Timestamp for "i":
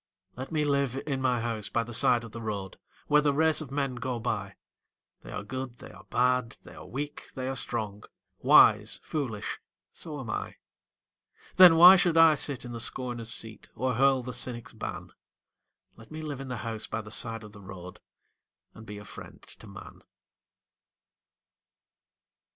10.31-10.55, 12.17-12.33